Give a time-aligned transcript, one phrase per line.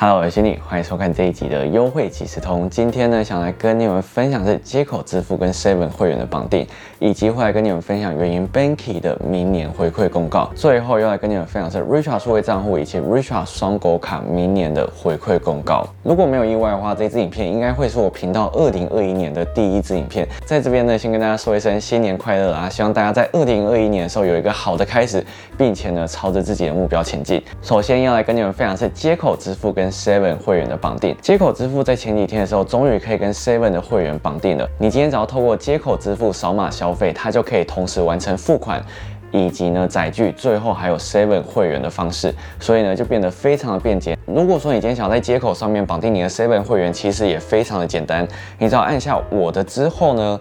[0.00, 2.70] Hello，我是你，欢迎收看这一集的优惠即时通。
[2.70, 6.64] 今天呢，想来跟你们分享是接口支付跟 Seven 会员的绑定，
[7.00, 10.52] 以及会来跟你们分享原因 Banky 的明年回馈公告。
[10.54, 15.84] 最后又来跟你们分享是 Richard 数位账户以及 Richard 双狗卡明年的回馈公告。
[16.04, 20.24] 如果没有意外的话，这支影片应该会是我频道二零二一年的第一支影片。
[20.46, 22.68] 在这边呢，先跟大家说一声新年快乐啊！
[22.68, 25.26] 希望大家在二零二一年的时候有一个好的开始，
[25.56, 27.42] 并且呢，朝着自己的目标前进。
[27.60, 34.68] 首先要来跟你们分享是接口支付跟 Seven 会员的绑定，接口支付在前几天的时候，终于可以跟 Seven 的会员绑定了。
[34.78, 38.82] 你今天只要透过接口支付扫码消费，它就可以同时完成付款，
[39.30, 44.16] 以及呢载具，最后还有 Seven 会员的方式，所以呢就变得非常的便捷。
[44.26, 48.26] 如果说你今天想在接口上面绑定你的 Seven 会员，其实也非常的简单，
[48.58, 50.40] 你只要按下我的之后呢，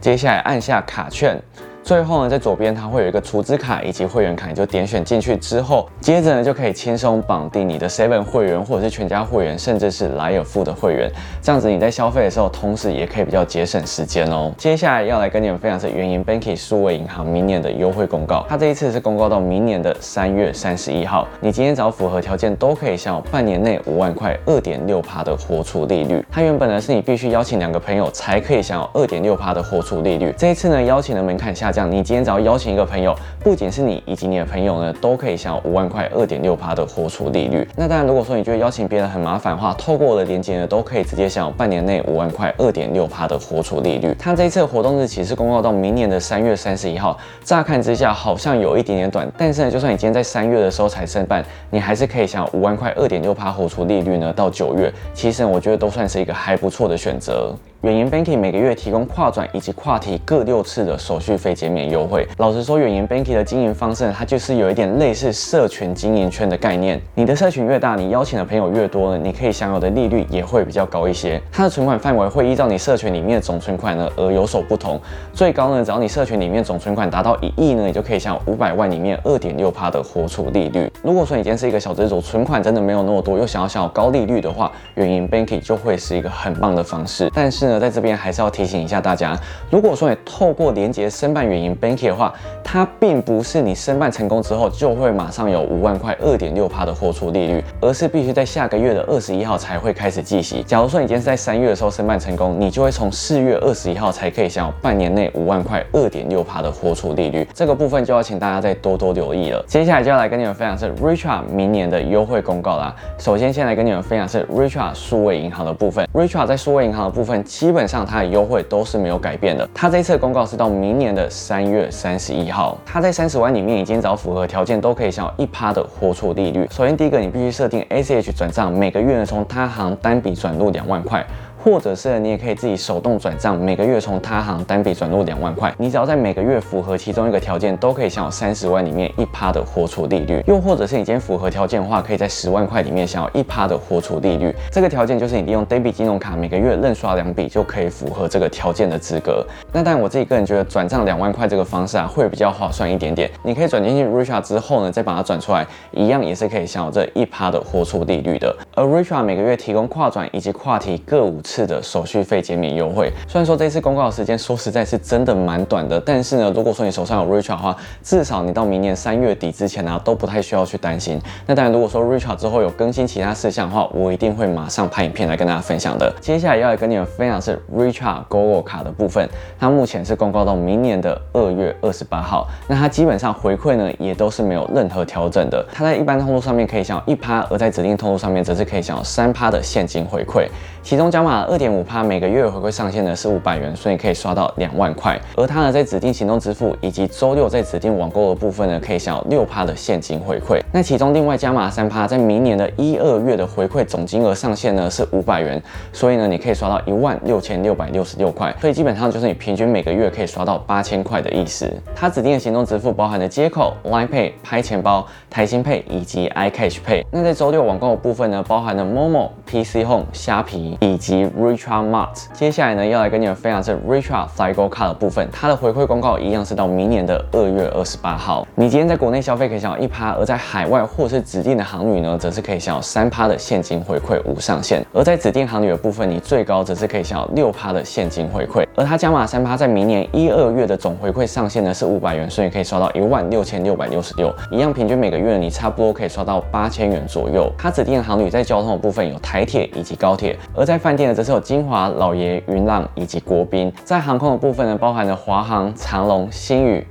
[0.00, 1.40] 接下来按下卡券。
[1.82, 11.10] 最后呢，在左边它会有一个储值卡以及会员卡，你就点选进去之后，接着呢就可以轻松绑定你的 Seven 会员或者是全家会员，甚至是莱尔富的会员。
[11.42, 14.52] 这样子你在消费的时候，同时也可以比较节省时间哦。
[14.56, 18.44] 接下来要来跟你们分享是原银 Banky 数位银行明年的优惠公告。
[18.48, 26.24] 它这一次是公告到明年的三月三十一号，你今天只要符合条件，都可以享有半年内五万块二点六趴的活储利率。
[26.30, 31.90] 它原本呢是你必须邀请两个朋友才可以享有二点六趴的活储利率，这一次呢邀请的门槛下降。
[31.90, 37.66] 你今天只要邀请一个朋友，不仅是你以及你的朋友呢，都可以享有五万块二点六趴的活储利率。
[37.76, 44.14] 那当然，如果说你觉得邀请别人很麻烦的话，透过我的链接呢，都可以直接享有半年内五万块二点六趴的活储利率。
[44.18, 57.54] 它这一次的活动日期是公告到明年的三月三十一号，乍看之下好像有一点点短，但是呢，就算你今天在三月的时候才申办，你还是可以享有五万块二点六趴活储利率呢，到九月，其实我觉得都算是一个还不错的选择。
[57.82, 62.28] 远银 Banky 每个月提供跨转以及跨提各六次的手续费减免优惠。
[62.36, 67.00] 老实说，远银 Banky 的经营方式，它就是有一点类似社群经营圈的概念。
[67.14, 71.40] 你的社群越大，你邀请的朋友越多呢，你可以享有的利率也会比较高一些。
[71.50, 75.00] 它的存款范围会依照你社群里面的总存款呢而有所不同。
[75.32, 80.92] 最高呢，只要你社群里面总存款达到一亿呢，你就可以享有五百万里面二点六趴的活储利率。
[81.02, 87.30] 如果说你今天是一个小资主，存款真的没有那么多，又想要享有高利率的话，远银 Banky 就会是一个很棒的方式。
[87.34, 89.38] 但是，在这边还是要提醒一下大家，
[89.70, 92.32] 如果说你透过连接申办远银 Banky 的话，
[92.64, 100.62] 它并不是你申办成功之后就会马上有五万块二点六趴的货出利率，而是必须在下个月的二十一号才会开始计息。
[100.62, 107.46] 假如说你今天是在三月的时候申办成功，你就会从四月二十一号才可以享有半年内五万块二点六趴的货出利率。
[107.52, 109.62] 这个部分就要请大家再多多留意了。
[109.66, 112.94] 接下来就要来跟你们分享是 Richard 明年的优惠公告啦。
[113.18, 116.06] 首先先来跟你们分享是 Richard 数位银行的部分。
[116.14, 119.68] Richard 在数位银行的部分，基本上它的优惠都是没有改变的。
[119.74, 122.78] 它这次公告是到明年的三月三十一号。
[122.86, 126.66] 它在三十万里面已经找符合条件都可以享有一趴的活错利率。
[126.70, 131.22] 首先第一个，你必须设定 ACH 转账，每个月呢从他行单笔转入两万块。
[131.62, 140.42] 或者是你也可以自己手动转账，每个月从他行单笔转入两万块，你只要在每个月符合其中一个条件，都可以享有三十万里面一趴的活储利率。
[140.46, 144.54] 又或者是你今天符合条件的话，可以在十万块里面享有一趴的活储利率。
[144.72, 149.44] 这个条件就是你利用 debit 金融卡每个月认刷两笔就可以符合这个条件的资格。
[149.72, 153.30] 那但我自己个人觉得转账两万块这个方式啊，会比较划算一点点。
[153.42, 158.56] 你可以转进去 Richard 之后呢，再把它转出来，一样也是可以享有这一趴的活储利率的。
[158.74, 162.40] 而 Richard 每个月提供跨转以及跨提各五次的手续费。
[162.40, 171.20] 减免优惠，虽然说这次公告的时间说实在是真的蛮短的，但是呢，如果说你手上有 Richard 的话，至少你到明年三月底之前呢，都不太需要去担心。
[171.46, 176.10] 那当然，如果说 Richard 之后有更新其他事项的话，我一定会马上拍影片来跟大家分享的。
[176.20, 179.28] 接下来要来跟你们分享是 Richard Go 卡的部分，
[179.58, 185.62] 它目前是公告到明年的二月二十八号，那它基本上回馈呢也都是没有任何调整的。
[185.72, 190.48] 它在一般通路上面可以享有一趴，而在指定通路上面则是可以享有三趴的现金回馈，
[190.82, 195.20] 其中加码二点五趴每个月回馈上限呢是五百元，所以可以刷到两万块。
[195.36, 200.60] 而它呢在指定行动支付以及周六在指定网购的部分呢，可以享有六趴的现金回馈。
[200.72, 205.62] 那其中另外加码三趴，在明年的一二月的回馈总金额上限呢是五百元，
[205.92, 208.54] 所以呢你可以刷到一万六千六百六十六块。
[208.60, 211.70] 所以基本上就是你平均每个月可以刷到八千块的意思。
[211.94, 217.04] 它指定的行动支付包含了接口、Line Pay、拍钱包、台新 Pay 以及 iCash Pay。
[217.10, 220.76] 那在周六网购的部分呢，包含了 Momo、PC Home、虾皮。
[220.80, 222.08] 以及 Richard Mart。
[222.32, 228.46] 接下来呢，要来跟你们分享是 Richard Flygo Card 的部分，它的回馈公告一样是到明年的二月二十八号。
[228.54, 234.84] 你今天在国内消费可以享有一趴，而在海外或是指定的航旅呢，则是可以享有三趴的现金回馈无上限。
[234.92, 238.64] 而在指定航旅的部分，你最高则是可以享有六趴的现金回馈。
[238.76, 247.52] 而它加码三趴，在明年一二月的总回馈上限呢是五百元，所以可以刷到一万六千六百六十六，一样平均每个月你差不多可以刷到八千元左右。
[247.58, 253.72] 它指定的航旅在交通的部分有台铁以及高铁，而在饭店呢则是有金华、老爷、云浪以及国宾。
[253.84, 256.86] 在航空的部分呢，包含了华航、长龙、新宇。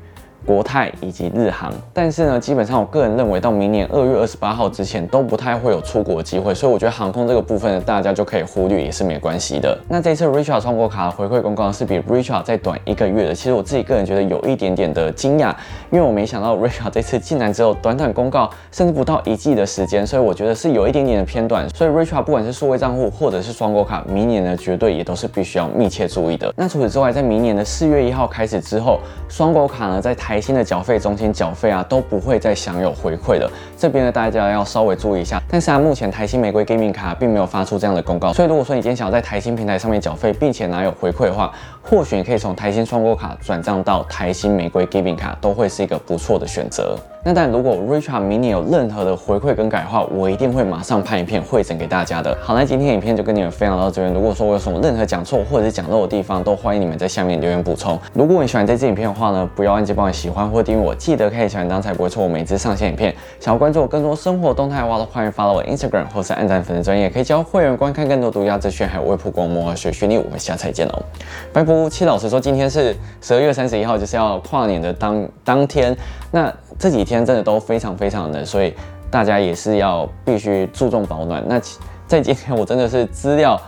[0.45, 9.77] 国泰以及日航，但是呢，基本上我个人认为到明年二月二十八号之前都不太会有出国机会，所以我觉得航空这个部分呢，大家就可以忽略也是没关系的。
[9.89, 15.53] 那这次 Richard 创国卡回馈公告是比 Richard 再短一个月的，其实我自己个人觉得有一点点的惊讶，
[15.91, 21.67] 因为我没想到 Richard 这次竟然只有短短公告，甚至不到一季的时间，所以我觉得是有一点点的偏短。
[21.69, 26.53] 所以 Richard 不管是数位账户或者是双国卡，明年呢绝对也都是必须要密切注意的。
[26.55, 35.41] 那除此之外，在明年的四月一号开始之后，双国卡呢在台新的缴费中心缴费啊都不会再享有回馈的，这边呢大家要稍微注意一下。
[35.49, 46.97] 但是啊，目前台新玫瑰 Gaming 卡并没有发出这样的公告，所以如果说你今天想要在台新平台上面缴费，并且拿有回馈的话，或许你可以从台新双国卡转账到台新玫瑰 Gaming 卡，都会是一个不错的选择。
[47.21, 52.37] 那但如果 Richard 明年有任何的回馈更改的话，我一定会马上拍影片汇整给大家的。
[52.41, 54.13] 好，那今天影片就跟你们分享到这边。
[54.13, 57.99] 如果说我有什么任何讲错或者是讲漏的地方，都欢迎你们在下面留言补充。
[58.13, 63.13] 如果你喜欢这支影片的话呢，不要忘记帮我喜欢或订阅我，记得开启小铃铛才不会错过每支上线影片。
[63.37, 70.23] 想要关注我更多生活动态的话，都欢迎 follow 我 Instagram 或是按赞粉丝专业，可以教会员观看更多独家资讯，还有微普光魔学训练。
[70.23, 71.03] 我们下次再见喽，
[71.51, 71.89] 拜拜。
[71.89, 75.93] 七老师说今天是十二月三十一号，就是要跨年的当当天。
[76.31, 78.73] 那这几天真的都非常非常冷，所以
[79.11, 81.43] 大家也是要必须注重保暖。
[81.45, 81.59] 那
[82.07, 83.59] 在今天我真的是资料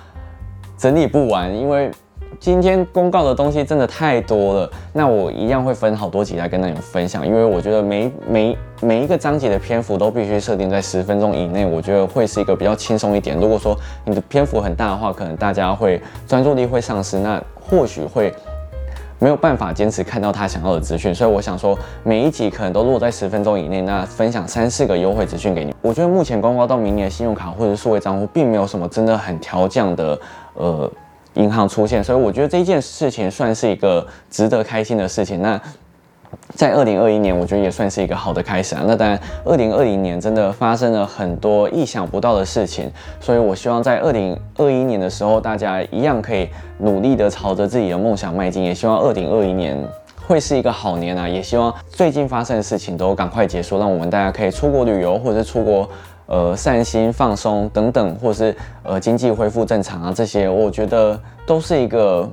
[0.77, 1.91] 整理不完，因为
[2.39, 4.71] 今天公告的东西真的太多了。
[4.93, 13.37] 那我一样会分好多集来跟你们分享，因为我觉得每每每一个章节的篇幅都必须设定在十分钟以内，我觉得会是一个比较轻松一点。
[13.37, 18.33] 如果说你的篇幅很大的话，可能大家会专注力会丧失，那或许会。
[19.21, 25.71] 没有办法坚持看到他想要的资讯，所以我想说，每一集可能都落在十分钟以内，那分享三四个优惠资讯给你。
[25.79, 30.19] 我觉得目前光光到明年的信用卡或者数位账户，并没有什么真的很调降的
[30.55, 30.91] 呃
[31.35, 35.39] 银行出现，所以我觉得这件事情算是一个值得开心的事情。
[35.39, 35.61] 那。
[36.55, 38.83] 在二零二一年，我觉得也算是一个好的开始啊。
[38.85, 48.63] 那当然，二零二零年真的发生了很多意想不到的事情，所以我希望在二零二一年的时候，大家一样可以努力的朝着自己的梦想迈进。
[48.63, 49.77] 也希望二零二一年
[50.27, 51.27] 会是一个好年啊！
[51.27, 55.89] 也希望最近发生的事情都赶快结束，让我们大家可以出国旅游，或者是出国
[56.27, 62.29] 呃散心放松等等，或是呃经济恢复正常啊，这些我觉得都是一个。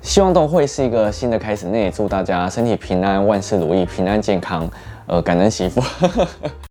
[0.00, 4.68] 希望都会是一个新的开始，那也祝大家身体平安，万事如意，平安健康，
[5.06, 5.82] 呃，感恩媳妇。